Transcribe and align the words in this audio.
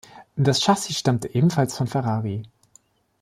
Das 0.35 0.63
Chassis 0.63 0.97
stammte 0.97 1.31
ebenfalls 1.35 1.77
von 1.77 1.85
Ferrari. 1.85 2.41